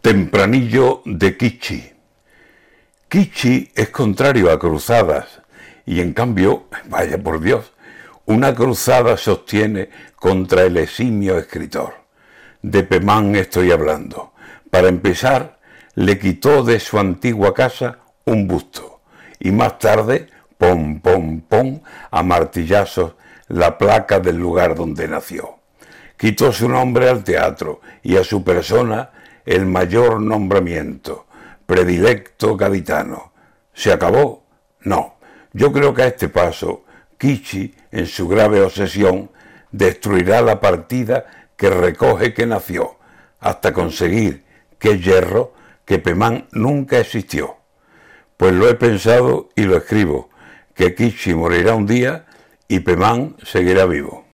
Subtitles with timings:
[0.00, 1.92] Tempranillo de Kichi.
[3.06, 5.42] Kichi es contrario a cruzadas
[5.84, 7.74] y en cambio, vaya por Dios,
[8.24, 11.92] una cruzada sostiene contra el eximio escritor.
[12.62, 14.32] De Pemán estoy hablando.
[14.70, 15.58] Para empezar,
[15.96, 19.02] le quitó de su antigua casa un busto
[19.38, 23.16] y más tarde, pom, pom, pom, a martillazos
[23.48, 25.56] la placa del lugar donde nació.
[26.16, 29.10] Quitó su nombre al teatro y a su persona
[29.44, 31.26] el mayor nombramiento,
[31.66, 33.32] predilecto gaditano.
[33.72, 34.44] ¿Se acabó?
[34.80, 35.16] No.
[35.52, 36.84] Yo creo que a este paso,
[37.18, 39.30] Kichi, en su grave obsesión,
[39.72, 42.96] destruirá la partida que recoge que nació,
[43.40, 44.44] hasta conseguir
[44.78, 45.52] que hierro,
[45.84, 47.56] que Pemán nunca existió.
[48.36, 50.30] Pues lo he pensado y lo escribo,
[50.74, 52.26] que Kichi morirá un día
[52.68, 54.24] y Pemán seguirá vivo.